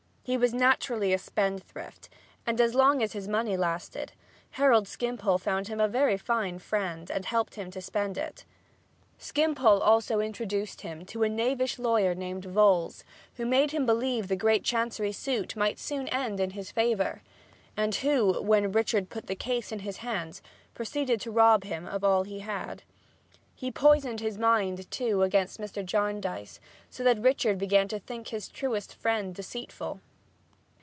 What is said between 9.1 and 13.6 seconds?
Skimpole also introduced to him a knavish lawyer named Vholes, who